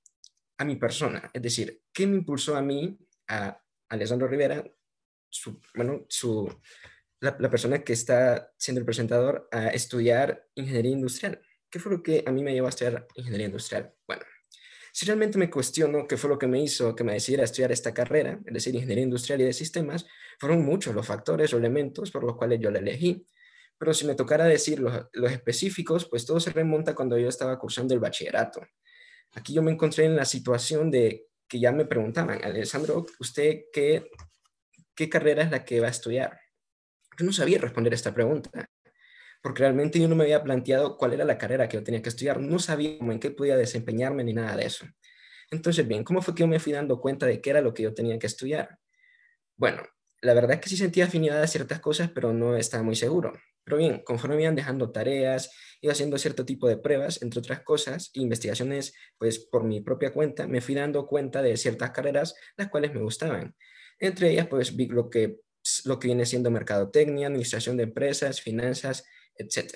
a 0.57 0.65
mi 0.65 0.77
persona, 0.77 1.31
es 1.35 1.43
decir, 1.43 1.83
¿qué 1.93 2.07
me 2.07 2.17
impulsó 2.17 2.57
a 2.57 2.63
mí, 2.63 2.99
a 3.29 3.61
Alessandro 3.91 4.27
Rivera, 4.27 4.65
su, 5.29 5.61
bueno, 5.75 6.07
su, 6.09 6.51
la, 7.21 7.51
persona 7.51 7.83
que 7.83 7.93
está 7.93 8.53
siendo 8.57 8.81
el 8.81 8.85
presentador, 8.85 9.49
a 9.51 9.69
estudiar 9.69 10.47
ingeniería 10.55 10.93
industrial? 10.93 11.41
¿Qué 11.71 11.79
fue 11.79 11.93
lo 11.93 12.03
que 12.03 12.25
a 12.27 12.33
mí 12.33 12.43
me 12.43 12.53
llevó 12.53 12.67
a 12.67 12.71
estudiar 12.71 13.07
ingeniería 13.15 13.47
industrial? 13.47 13.93
Bueno, 14.07 14.23
si 14.93 15.07
realmente 15.07 15.39
me 15.39 15.51
cuestiono 15.51 16.07
qué 16.07 16.17
fue 16.17 16.31
lo 16.31 16.39
que 16.39 16.47
me 16.47 16.63
hizo 16.63 16.95
que 16.95 17.05
me 17.05 17.13
decidiera 17.13 17.45
estudiar 17.45 17.73
esta 17.73 17.93
carrera, 17.93 18.41
es 18.45 18.55
decir, 18.55 18.75
ingeniería 18.75 19.05
industrial 19.05 19.41
y 19.41 19.45
de 19.45 19.53
sistemas, 19.53 20.07
fueron 20.39 20.65
muchos 20.65 20.95
los 20.95 21.07
factores 21.07 21.53
o 21.53 21.59
elementos 21.59 22.11
por 22.11 22.25
los 22.25 22.37
cuales 22.37 22.61
yo 22.61 22.71
la 22.71 22.79
elegí. 22.79 23.27
Pero 23.79 23.95
si 23.95 24.07
me 24.07 24.15
tocara 24.15 24.45
decir 24.45 24.81
los, 24.81 25.07
los 25.13 25.31
específicos, 25.31 26.07
pues 26.07 26.27
todo 26.27 26.41
se 26.41 26.51
remonta 26.51 26.95
cuando 26.95 27.17
yo 27.17 27.29
estaba 27.29 27.59
cursando 27.59 27.95
el 27.95 28.01
bachillerato. 28.01 28.61
Aquí 29.33 29.53
yo 29.53 29.63
me 29.63 29.71
encontré 29.71 30.05
en 30.05 30.17
la 30.17 30.25
situación 30.25 30.91
de 30.91 31.29
que 31.47 31.61
ya 31.61 31.73
me 31.73 31.85
preguntaban, 31.85 32.45
Alessandro, 32.45 33.07
¿usted 33.21 33.65
qué, 33.73 34.11
qué 34.95 35.09
carrera 35.09 35.43
es 35.43 35.51
la 35.51 35.65
que 35.65 35.81
va 35.81 35.87
a 35.87 35.91
estudiar? 35.91 36.39
Yo 37.19 37.27
no 37.27 37.33
sabía 37.33 37.59
responder 37.59 37.93
esta 37.95 38.15
pregunta, 38.15 38.71
porque 39.43 39.63
realmente 39.63 40.01
yo 40.01 40.09
no 40.09 40.15
me 40.15 40.25
había 40.25 40.43
planteado 40.43 40.97
cuál 40.97 41.15
era 41.15 41.25
la 41.25 41.39
carrera 41.39 41.69
que 41.69 41.77
yo 41.77 41.85
tenía 41.85 42.03
que 42.03 42.09
estudiar, 42.09 42.41
no 42.41 42.59
sabía 42.59 42.97
en 43.01 43.21
qué 43.21 43.31
podía 43.31 43.57
desempeñarme 43.57 44.25
ni 44.25 44.33
nada 44.33 44.57
de 44.57 44.67
eso. 44.67 44.87
Entonces, 45.51 45.87
bien, 45.89 46.05
¿cómo 46.05 46.23
fue 46.23 46.35
que 46.35 46.41
yo 46.41 46.47
me 46.47 46.61
fui 46.61 46.73
dando 46.73 47.01
cuenta 47.01 47.27
de 47.27 47.41
qué 47.41 47.51
era 47.51 47.61
lo 47.61 47.75
que 47.75 47.83
yo 47.83 47.95
tenía 47.95 48.19
que 48.19 48.27
estudiar? 48.27 48.79
Bueno, 49.57 49.83
la 50.21 50.35
verdad 50.35 50.53
es 50.53 50.61
que 50.61 50.69
sí 50.69 50.77
sentía 50.77 51.07
afinidad 51.07 51.43
a 51.43 51.47
ciertas 51.47 51.81
cosas, 51.81 52.11
pero 52.15 52.33
no 52.33 52.57
estaba 52.57 52.83
muy 52.83 52.97
seguro. 52.97 53.33
Pero 53.65 53.77
bien, 53.77 54.03
conforme 54.05 54.37
me 54.37 54.43
iban 54.43 54.55
dejando 54.55 54.93
tareas, 54.93 55.51
iba 55.81 55.93
haciendo 55.93 56.19
cierto 56.19 56.45
tipo 56.45 56.69
de 56.69 56.79
pruebas, 56.79 57.23
entre 57.23 57.41
otras 57.41 57.61
cosas, 57.61 58.11
investigaciones, 58.15 58.95
pues 59.19 59.39
por 59.39 59.65
mi 59.65 59.81
propia 59.81 60.13
cuenta, 60.13 60.47
me 60.47 60.61
fui 60.61 60.75
dando 60.75 61.07
cuenta 61.07 61.43
de 61.43 61.57
ciertas 61.57 61.91
carreras 61.91 62.35
las 62.57 62.69
cuales 62.69 62.95
me 62.95 63.01
gustaban. 63.01 63.55
Entre 63.99 64.31
ellas, 64.31 64.47
pues 64.47 64.77
vi 64.77 64.87
lo 64.87 65.11
que, 65.11 65.41
lo 65.85 65.99
que 65.99 66.09
viene 66.09 66.27
siendo 66.27 66.51
mercadotecnia, 66.51 67.27
administración 67.27 67.77
de 67.77 67.85
empresas, 67.85 68.41
finanzas, 68.41 69.05
etc. 69.37 69.75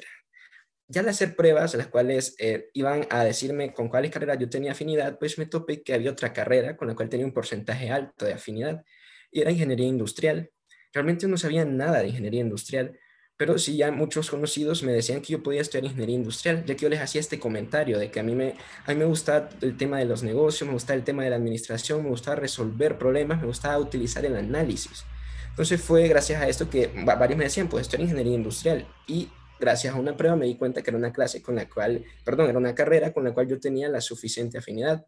Ya 0.89 1.01
al 1.01 1.09
hacer 1.09 1.37
pruebas, 1.37 1.75
las 1.75 1.89
cuales 1.89 2.35
eh, 2.39 2.69
iban 2.75 3.07
a 3.11 3.25
decirme 3.25 3.73
con 3.73 3.89
cuáles 3.89 4.11
carreras 4.11 4.39
yo 4.39 4.49
tenía 4.49 4.73
afinidad, 4.73 5.19
pues 5.19 5.39
me 5.39 5.47
topé 5.47 5.83
que 5.83 5.95
había 5.95 6.11
otra 6.11 6.33
carrera 6.33 6.77
con 6.77 6.89
la 6.89 6.95
cual 6.95 7.09
tenía 7.09 7.27
un 7.27 7.33
porcentaje 7.33 7.91
alto 7.91 8.25
de 8.27 8.35
afinidad, 8.35 8.85
y 9.31 9.41
era 9.41 9.51
ingeniería 9.51 9.87
industrial. 9.87 10.51
Realmente 10.93 11.27
no 11.27 11.39
sabía 11.39 11.65
nada 11.65 12.01
de 12.01 12.09
ingeniería 12.09 12.41
industrial, 12.41 12.99
pero 13.37 13.59
sí 13.59 13.77
ya 13.77 13.91
muchos 13.91 14.31
conocidos 14.31 14.83
me 14.83 14.93
decían 14.93 15.21
que 15.23 15.33
yo 15.33 15.43
podía 15.43 15.63
estudiar 15.63 15.85
ingeniería 15.85 16.17
industrial, 16.17 16.65
ya 16.65 16.77
que 16.77 16.83
yo 16.83 16.89
les 16.89 17.01
hacía 17.01 17.21
este 17.21 17.41
comentario 17.41 17.99
de 17.99 18.11
que 18.11 18.21
a 18.21 18.23
mí 18.23 18.35
me, 18.35 18.55
a 18.87 18.95
me 18.95 19.05
gusta 19.05 19.49
el 19.63 19.77
tema 19.77 19.99
de 19.99 20.05
los 20.05 20.23
negocios, 20.23 20.69
me 20.69 20.75
gusta 20.75 20.95
el 20.95 21.03
tema 21.03 21.25
de 21.25 21.31
la 21.31 21.37
administración, 21.37 22.05
me 22.05 22.11
gusta 22.11 22.37
resolver 22.37 22.99
problemas, 22.99 23.41
me 23.41 23.47
gustaba 23.47 23.79
utilizar 23.79 24.25
el 24.27 24.37
análisis. 24.37 25.05
Entonces 25.53 25.83
fue 25.83 26.09
gracias 26.09 26.41
a 26.41 26.49
esto 26.49 26.71
que 26.71 26.91
varios 27.05 27.37
me 27.37 27.45
decían, 27.45 27.69
pues 27.69 27.83
estudiar 27.83 28.05
ingeniería 28.05 28.35
industrial. 28.35 28.89
Y 29.07 29.29
gracias 29.61 29.95
a 29.95 29.99
una 29.99 30.17
prueba 30.17 30.35
me 30.35 30.47
di 30.47 30.57
cuenta 30.57 30.83
que 30.83 30.89
era 30.89 30.97
una 30.97 31.13
clase 31.13 31.43
con 31.43 31.57
la 31.57 31.69
cual, 31.69 32.03
perdón, 32.25 32.49
era 32.49 32.59
una 32.59 32.75
carrera 32.75 33.13
con 33.13 33.25
la 33.25 33.35
cual 33.35 33.49
yo 33.49 33.61
tenía 33.61 33.91
la 33.91 34.01
suficiente 34.01 34.57
afinidad. 34.57 35.07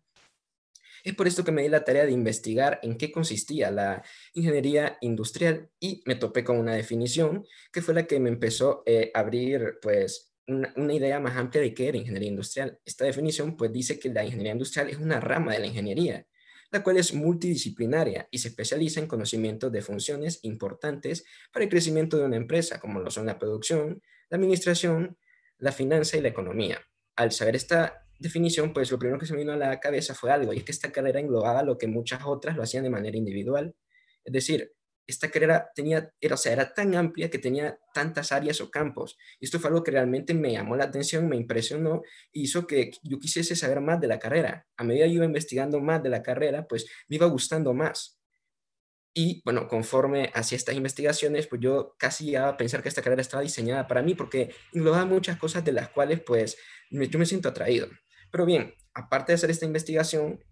Es 1.03 1.15
por 1.15 1.27
esto 1.27 1.45
que 1.45 1.53
me 1.53 1.63
di 1.63 1.69
la 1.71 1.83
tarea 1.83 2.05
de 2.05 2.13
investigar 2.13 2.79
en 2.83 2.99
qué 2.99 3.11
consistía 3.11 3.71
la 3.71 4.03
ingeniería 4.35 4.99
industrial 5.01 5.71
y 5.81 6.03
me 6.05 6.15
topé 6.15 6.45
con 6.45 6.59
una 6.59 6.75
definición 6.75 7.47
que 7.73 7.81
fue 7.81 7.95
la 7.95 8.07
que 8.07 8.21
me 8.21 8.29
empezó 8.29 8.83
eh, 8.85 9.11
a 9.15 9.21
abrir 9.21 9.79
pues 9.81 10.35
una, 10.47 10.75
una, 10.77 10.93
idea 10.93 11.21
más 11.21 11.37
amplia 11.37 11.63
de 11.63 11.73
qué 11.73 11.89
era 11.89 11.97
ingeniería 11.97 12.29
industrial. 12.29 12.79
Esta 12.85 13.07
definición 13.07 13.57
pues 13.57 13.73
dice 13.73 13.99
que 13.99 14.11
la 14.11 14.25
ingeniería 14.25 14.53
industrial 14.53 14.91
es 14.91 14.99
una 14.99 15.21
rama 15.21 15.53
de 15.53 15.61
la 15.61 15.67
ingeniería, 15.67 16.27
la 16.75 16.83
cual 16.83 16.97
es 16.97 17.15
multidisciplinaria 17.15 18.27
y 18.33 18.39
se 18.39 18.49
especializa 18.49 18.99
en 18.99 19.07
conocimientos 19.07 19.71
de 19.71 19.81
funciones 19.81 20.41
importantes 20.43 21.25
para 21.53 21.65
el 21.65 21.71
crecimiento 21.71 22.19
de 22.19 22.25
una 22.25 22.37
empresa, 22.37 22.81
como 22.81 22.99
lo 22.99 23.13
son 23.13 23.27
la 23.27 23.39
producción, 23.39 24.03
la 24.29 24.39
administración, 24.39 25.17
la 25.59 25.71
finanza 25.71 26.17
y 26.17 26.21
la 26.21 26.31
economía. 26.31 26.81
Al 27.15 27.31
saber 27.31 27.55
esta 27.55 28.05
definición, 28.19 28.73
pues 28.73 28.91
lo 28.91 28.99
primero 28.99 29.21
que 29.21 29.27
se 29.27 29.35
me 29.35 29.39
vino 29.39 29.53
a 29.53 29.57
la 29.57 29.79
cabeza 29.79 30.17
fue 30.17 30.33
algo, 30.33 30.53
y 30.53 30.59
es 30.59 30.65
que 30.65 30.73
esta 30.73 30.91
carrera 30.91 31.21
englobaba 31.21 31.63
lo 31.63 31.79
que 31.79 31.87
muchas 31.87 32.23
otras 32.25 32.57
lo 32.57 32.65
hacían 32.65 32.83
de 32.83 32.91
manera 32.91 33.17
individual. 33.17 33.77
Es 34.25 34.33
decir, 34.33 34.73
esta 35.07 35.31
carrera 35.31 35.71
tenía, 35.75 36.11
era, 36.21 36.35
o 36.35 36.39
sea, 36.39 36.53
era 36.53 36.73
tan 36.73 36.95
amplia 36.95 37.31
que 37.31 37.39
tenía 37.39 37.79
tantas 37.93 38.33
áreas 38.33 38.61
o 38.61 38.71
campos. 38.71 39.17
Y 39.41 39.45
esto 39.45 39.61
fue 39.61 39.69
algo 39.69 39.83
que 39.83 39.91
realmente 39.91 40.35
me 40.35 40.53
llamó 40.53 40.77
la 40.77 40.85
atención, 40.85 41.29
me 41.29 41.37
impresionó, 41.37 42.03
e 42.33 42.41
hizo 42.41 42.67
que 42.67 42.91
yo 43.03 43.19
quisiese 43.19 43.57
saber 43.57 43.81
más 43.81 44.01
de 44.01 44.09
la 44.09 44.19
carrera. 44.19 44.67
A 44.77 44.85
medida 44.85 45.07
que 45.07 45.13
iba 45.13 45.25
investigando 45.25 45.81
más 45.81 46.03
de 46.03 46.09
la 46.09 46.23
carrera, 46.23 46.67
pues 46.67 46.87
me 47.09 47.17
iba 47.17 47.27
gustando 47.27 47.75
más. 47.75 48.19
Y 49.17 49.43
bueno, 49.45 49.69
conforme 49.69 50.31
hacía 50.35 50.57
estas 50.57 50.75
investigaciones, 50.75 51.47
pues 51.47 51.61
yo 51.61 51.95
casi 51.99 52.31
iba 52.31 52.49
a 52.49 52.57
pensar 52.57 52.83
que 52.83 52.89
esta 52.89 53.01
carrera 53.01 53.23
estaba 53.23 53.45
diseñada 53.45 53.87
para 53.87 54.03
mí 54.03 54.17
porque 54.17 54.53
englobaba 54.73 55.05
muchas 55.05 55.39
cosas 55.39 55.65
de 55.65 55.71
las 55.71 55.89
cuales 55.91 56.21
pues 56.21 56.57
yo 56.91 57.19
me 57.19 57.27
siento 57.27 57.49
atraído. 57.49 57.87
Pero 58.33 58.45
bien, 58.45 58.75
aparte 58.93 59.31
de 59.31 59.37
hacer 59.37 59.51
esta 59.51 59.67
investigación, 59.67 60.43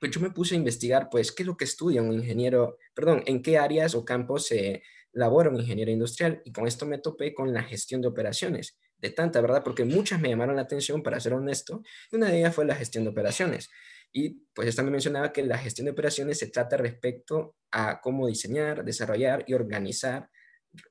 pues 0.00 0.12
yo 0.12 0.20
me 0.20 0.30
puse 0.30 0.54
a 0.54 0.58
investigar, 0.58 1.08
pues, 1.10 1.32
qué 1.32 1.42
es 1.42 1.46
lo 1.46 1.56
que 1.56 1.64
estudia 1.64 2.02
un 2.02 2.12
ingeniero, 2.12 2.78
perdón, 2.94 3.22
en 3.26 3.42
qué 3.42 3.58
áreas 3.58 3.94
o 3.94 4.04
campos 4.04 4.46
se 4.46 4.82
labora 5.12 5.50
un 5.50 5.56
ingeniero 5.56 5.90
industrial. 5.90 6.42
Y 6.44 6.52
con 6.52 6.66
esto 6.66 6.86
me 6.86 6.98
topé 6.98 7.34
con 7.34 7.52
la 7.52 7.62
gestión 7.62 8.00
de 8.00 8.08
operaciones, 8.08 8.78
de 8.98 9.10
tanta, 9.10 9.40
¿verdad? 9.40 9.62
Porque 9.64 9.84
muchas 9.84 10.20
me 10.20 10.28
llamaron 10.28 10.56
la 10.56 10.62
atención, 10.62 11.02
para 11.02 11.20
ser 11.20 11.34
honesto, 11.34 11.82
y 12.12 12.16
una 12.16 12.30
de 12.30 12.38
ellas 12.38 12.54
fue 12.54 12.64
la 12.64 12.74
gestión 12.74 13.04
de 13.04 13.10
operaciones. 13.10 13.70
Y 14.12 14.46
pues 14.54 14.76
me 14.82 14.90
mencionaba 14.90 15.32
que 15.32 15.42
la 15.42 15.58
gestión 15.58 15.84
de 15.86 15.92
operaciones 15.92 16.38
se 16.38 16.48
trata 16.48 16.76
respecto 16.76 17.56
a 17.70 18.00
cómo 18.00 18.26
diseñar, 18.26 18.84
desarrollar 18.84 19.44
y 19.46 19.54
organizar 19.54 20.30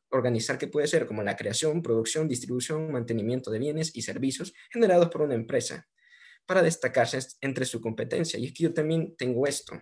organizar 0.10 0.58
qué 0.58 0.68
puede 0.68 0.88
ser 0.88 1.06
como 1.06 1.24
la 1.24 1.36
creación, 1.36 1.82
producción, 1.82 2.28
distribución, 2.28 2.92
mantenimiento 2.92 3.52
de 3.52 3.60
bienes 3.60 3.96
y 3.96 4.02
servicios 4.02 4.54
generados 4.72 5.10
por 5.10 5.22
una 5.22 5.36
empresa 5.36 5.88
para 6.48 6.64
destacarse 6.64 7.20
entre 7.42 7.66
su 7.66 7.80
competencia. 7.82 8.40
Y 8.40 8.46
es 8.46 8.54
que 8.54 8.64
yo 8.64 8.74
también 8.74 9.16
tengo 9.16 9.46
esto, 9.46 9.80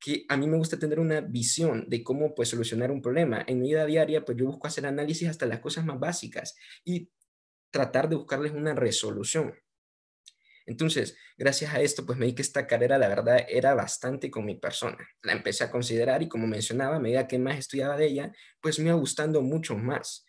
que 0.00 0.24
a 0.28 0.36
mí 0.36 0.46
me 0.46 0.56
gusta 0.56 0.78
tener 0.78 1.00
una 1.00 1.20
visión 1.20 1.84
de 1.88 2.02
cómo 2.02 2.34
pues 2.34 2.48
solucionar 2.48 2.90
un 2.90 3.02
problema. 3.02 3.44
En 3.46 3.60
mi 3.60 3.68
vida 3.68 3.84
diaria 3.84 4.24
pues 4.24 4.38
yo 4.38 4.46
busco 4.46 4.66
hacer 4.66 4.86
análisis 4.86 5.28
hasta 5.28 5.46
las 5.46 5.60
cosas 5.60 5.84
más 5.84 5.98
básicas 5.98 6.56
y 6.84 7.10
tratar 7.70 8.08
de 8.08 8.16
buscarles 8.16 8.52
una 8.52 8.74
resolución. 8.74 9.54
Entonces, 10.66 11.16
gracias 11.36 11.74
a 11.74 11.80
esto, 11.80 12.06
pues 12.06 12.18
me 12.18 12.24
di 12.24 12.34
que 12.34 12.40
esta 12.40 12.66
carrera, 12.66 12.96
la 12.96 13.08
verdad, 13.08 13.44
era 13.48 13.74
bastante 13.74 14.30
con 14.30 14.46
mi 14.46 14.54
persona. 14.54 14.96
La 15.22 15.32
empecé 15.32 15.64
a 15.64 15.70
considerar 15.70 16.22
y 16.22 16.28
como 16.28 16.46
mencionaba, 16.46 16.96
a 16.96 17.00
medida 17.00 17.28
que 17.28 17.38
más 17.38 17.58
estudiaba 17.58 17.98
de 17.98 18.06
ella, 18.06 18.32
pues 18.62 18.78
me 18.78 18.86
iba 18.86 18.94
gustando 18.94 19.42
mucho 19.42 19.76
más 19.76 20.24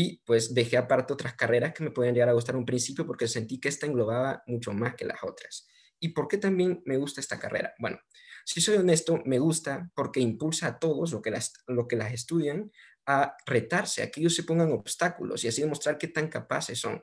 y 0.00 0.22
pues 0.24 0.54
dejé 0.54 0.76
aparte 0.76 1.12
otras 1.12 1.34
carreras 1.34 1.74
que 1.74 1.82
me 1.82 1.90
podían 1.90 2.14
llegar 2.14 2.28
a 2.28 2.32
gustar 2.32 2.54
un 2.54 2.64
principio 2.64 3.04
porque 3.04 3.26
sentí 3.26 3.58
que 3.58 3.68
esta 3.68 3.84
englobaba 3.84 4.44
mucho 4.46 4.72
más 4.72 4.94
que 4.94 5.04
las 5.04 5.24
otras. 5.24 5.66
¿Y 5.98 6.10
por 6.10 6.28
qué 6.28 6.38
también 6.38 6.82
me 6.84 6.96
gusta 6.96 7.20
esta 7.20 7.40
carrera? 7.40 7.74
Bueno, 7.80 7.98
si 8.44 8.60
soy 8.60 8.76
honesto, 8.76 9.20
me 9.24 9.40
gusta 9.40 9.90
porque 9.96 10.20
impulsa 10.20 10.68
a 10.68 10.78
todos 10.78 11.10
lo 11.10 11.20
que 11.20 11.32
las, 11.32 11.52
lo 11.66 11.88
que 11.88 11.96
las 11.96 12.12
estudian 12.12 12.70
a 13.06 13.34
retarse, 13.44 14.04
a 14.04 14.12
que 14.12 14.20
ellos 14.20 14.36
se 14.36 14.44
pongan 14.44 14.70
obstáculos 14.70 15.42
y 15.42 15.48
así 15.48 15.62
demostrar 15.62 15.98
qué 15.98 16.06
tan 16.06 16.28
capaces 16.28 16.78
son. 16.78 17.02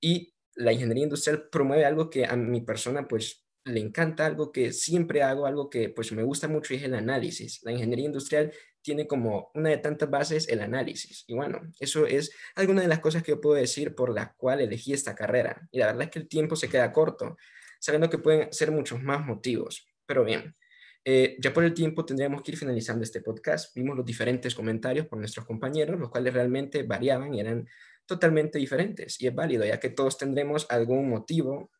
Y 0.00 0.34
la 0.54 0.72
ingeniería 0.72 1.04
industrial 1.04 1.50
promueve 1.52 1.84
algo 1.84 2.08
que 2.08 2.24
a 2.24 2.36
mi 2.36 2.62
persona 2.62 3.06
pues 3.06 3.44
le 3.64 3.80
encanta, 3.80 4.24
algo 4.24 4.50
que 4.50 4.72
siempre 4.72 5.22
hago, 5.22 5.44
algo 5.44 5.68
que 5.68 5.90
pues 5.90 6.12
me 6.12 6.22
gusta 6.22 6.48
mucho 6.48 6.72
y 6.72 6.78
es 6.78 6.84
el 6.84 6.94
análisis. 6.94 7.60
La 7.64 7.72
ingeniería 7.72 8.06
industrial 8.06 8.54
tiene 8.88 9.06
como 9.06 9.50
una 9.52 9.68
de 9.68 9.76
tantas 9.76 10.08
bases 10.08 10.48
el 10.48 10.62
análisis. 10.62 11.24
Y 11.26 11.34
bueno, 11.34 11.60
eso 11.78 12.06
es 12.06 12.32
alguna 12.54 12.80
de 12.80 12.88
las 12.88 13.00
cosas 13.00 13.22
que 13.22 13.32
yo 13.32 13.38
puedo 13.38 13.54
decir 13.54 13.94
por 13.94 14.14
la 14.14 14.32
cual 14.32 14.62
elegí 14.62 14.94
esta 14.94 15.14
carrera. 15.14 15.68
Y 15.70 15.78
la 15.78 15.88
verdad 15.88 16.04
es 16.04 16.08
que 16.08 16.20
el 16.20 16.26
tiempo 16.26 16.56
se 16.56 16.70
queda 16.70 16.90
corto, 16.90 17.36
sabiendo 17.80 18.08
que 18.08 18.16
pueden 18.16 18.50
ser 18.50 18.70
muchos 18.70 19.02
más 19.02 19.26
motivos. 19.26 19.86
Pero 20.06 20.24
bien, 20.24 20.56
eh, 21.04 21.36
ya 21.38 21.52
por 21.52 21.64
el 21.64 21.74
tiempo 21.74 22.06
tendríamos 22.06 22.40
que 22.40 22.52
ir 22.52 22.56
finalizando 22.56 23.04
este 23.04 23.20
podcast. 23.20 23.76
Vimos 23.76 23.94
los 23.94 24.06
diferentes 24.06 24.54
comentarios 24.54 25.06
por 25.06 25.18
nuestros 25.18 25.44
compañeros, 25.44 26.00
los 26.00 26.08
cuales 26.08 26.32
realmente 26.32 26.82
variaban 26.82 27.34
y 27.34 27.40
eran 27.40 27.68
totalmente 28.06 28.58
diferentes. 28.58 29.20
Y 29.20 29.26
es 29.26 29.34
válido, 29.34 29.66
ya 29.66 29.78
que 29.78 29.90
todos 29.90 30.16
tendremos 30.16 30.66
algún 30.70 31.10
motivo 31.10 31.70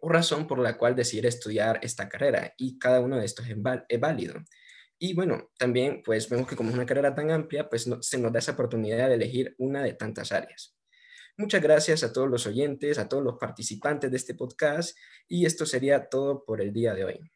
o 0.00 0.10
razón 0.10 0.46
por 0.46 0.58
la 0.58 0.76
cual 0.76 0.94
decidir 0.94 1.24
estudiar 1.24 1.80
esta 1.82 2.10
carrera 2.10 2.52
y 2.58 2.78
cada 2.78 3.00
uno 3.00 3.16
de 3.16 3.24
estos 3.24 3.46
es 3.48 3.98
válido. 3.98 4.34
Y 5.04 5.14
bueno, 5.14 5.50
también 5.58 6.00
pues 6.04 6.28
vemos 6.28 6.46
que 6.46 6.54
como 6.54 6.68
es 6.68 6.76
una 6.76 6.86
carrera 6.86 7.12
tan 7.12 7.32
amplia, 7.32 7.68
pues 7.68 7.90
se 8.02 8.18
nos 8.20 8.32
da 8.32 8.38
esa 8.38 8.52
oportunidad 8.52 9.08
de 9.08 9.16
elegir 9.16 9.52
una 9.58 9.82
de 9.82 9.94
tantas 9.94 10.30
áreas. 10.30 10.76
Muchas 11.36 11.60
gracias 11.60 12.04
a 12.04 12.12
todos 12.12 12.30
los 12.30 12.46
oyentes, 12.46 12.98
a 12.98 13.08
todos 13.08 13.24
los 13.24 13.36
participantes 13.36 14.12
de 14.12 14.16
este 14.16 14.36
podcast 14.36 14.96
y 15.26 15.44
esto 15.44 15.66
sería 15.66 16.08
todo 16.08 16.44
por 16.44 16.60
el 16.60 16.72
día 16.72 16.94
de 16.94 17.04
hoy. 17.04 17.32